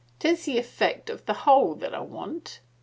[0.19, 2.59] "Tis the effect of the whole that I want."